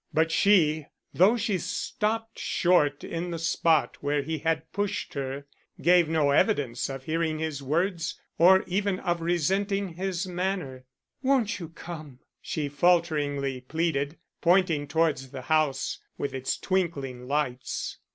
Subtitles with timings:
[0.11, 5.45] But she, though she stopped short in the spot where he had pushed her,
[5.79, 10.85] gave no evidence of hearing his words or even of resenting his manner.
[11.21, 17.99] "Won't you come?" she falteringly pleaded, pointing towards the house with its twinkling lights.